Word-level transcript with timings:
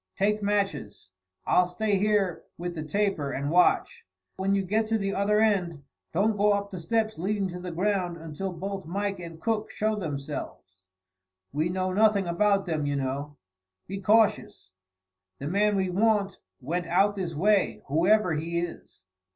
Take 0.15 0.41
matches. 0.41 1.09
I'll 1.45 1.67
stay 1.67 1.99
here 1.99 2.41
with 2.57 2.73
the 2.73 2.81
taper, 2.81 3.31
and 3.31 3.51
watch. 3.51 4.03
When 4.37 4.55
you 4.55 4.63
get 4.63 4.87
to 4.87 4.97
the 4.97 5.13
other 5.13 5.39
end, 5.39 5.83
don't 6.11 6.37
go 6.37 6.53
up 6.53 6.71
the 6.71 6.79
steps 6.79 7.19
leading 7.19 7.47
to 7.49 7.59
the 7.59 7.69
ground 7.69 8.17
until 8.17 8.51
both 8.51 8.87
Mike 8.87 9.19
and 9.19 9.39
Cook 9.39 9.69
show 9.69 9.95
themselves. 9.95 10.81
We 11.53 11.69
know 11.69 11.93
nothing 11.93 12.25
about 12.25 12.65
them, 12.65 12.87
you 12.87 12.95
know. 12.95 13.37
Be 13.85 14.01
cautious. 14.01 14.71
The 15.37 15.47
man 15.47 15.75
we 15.75 15.91
want 15.91 16.39
went 16.59 16.87
out 16.87 17.15
this 17.15 17.35
way, 17.35 17.83
whoever 17.85 18.33
he 18.33 18.57
is." 18.57 19.03